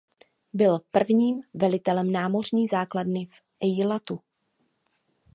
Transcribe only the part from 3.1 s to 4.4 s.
v Ejlatu.